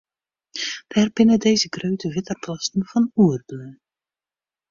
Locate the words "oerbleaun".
3.23-3.75